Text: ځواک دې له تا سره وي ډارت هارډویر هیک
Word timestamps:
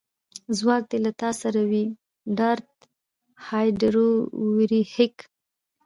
ځواک 0.57 0.83
دې 0.91 0.97
له 1.05 1.11
تا 1.21 1.29
سره 1.41 1.61
وي 1.69 1.83
ډارت 2.37 2.71
هارډویر 3.45 4.71
هیک 4.93 5.17